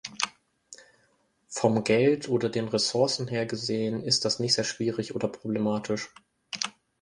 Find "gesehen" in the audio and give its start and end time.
3.45-4.01